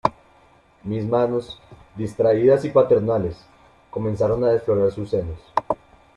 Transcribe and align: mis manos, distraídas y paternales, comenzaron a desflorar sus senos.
mis 0.83 1.05
manos, 1.07 1.59
distraídas 1.95 2.65
y 2.65 2.71
paternales, 2.71 3.37
comenzaron 3.91 4.43
a 4.43 4.49
desflorar 4.51 4.91
sus 4.91 5.11
senos. 5.11 5.37